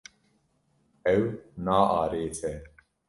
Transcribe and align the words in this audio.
Ew 1.13 1.23
naarêse. 1.65 2.51